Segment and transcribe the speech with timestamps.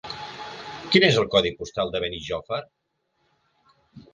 [0.95, 2.61] Quin és el codi postal de Benijòfar?